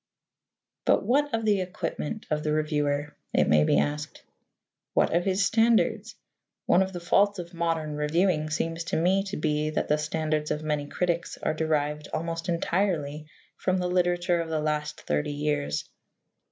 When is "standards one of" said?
5.45-6.91